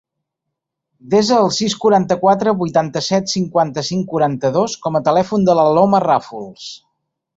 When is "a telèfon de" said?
5.01-5.57